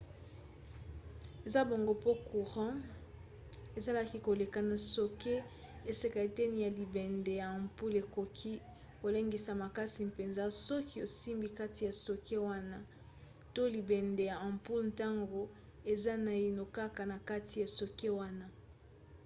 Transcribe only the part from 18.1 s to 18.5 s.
wana